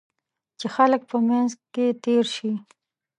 [0.59, 2.51] چې خلک په منځ کې تېر شي.